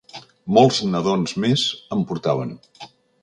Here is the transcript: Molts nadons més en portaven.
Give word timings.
Molts 0.57 0.79
nadons 0.93 1.35
més 1.45 1.67
en 1.97 2.03
portaven. 2.13 2.57